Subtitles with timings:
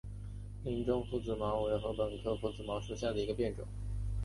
[0.63, 3.63] 林中拂子茅为禾本科拂子茅属下的一个变种。